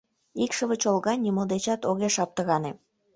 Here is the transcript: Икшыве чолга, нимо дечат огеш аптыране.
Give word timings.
Икшыве 0.43 0.75
чолга, 0.83 1.13
нимо 1.25 1.43
дечат 1.51 1.81
огеш 1.89 2.15
аптыране. 2.23 2.71